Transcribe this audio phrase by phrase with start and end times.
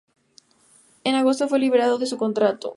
[1.03, 2.69] En agosto fue liberado de su contrato.